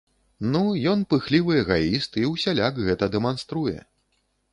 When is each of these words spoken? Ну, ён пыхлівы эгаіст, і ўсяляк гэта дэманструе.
Ну, 0.53 0.59
ён 0.91 1.03
пыхлівы 1.13 1.53
эгаіст, 1.63 2.17
і 2.21 2.25
ўсяляк 2.31 2.79
гэта 2.87 3.11
дэманструе. 3.17 3.75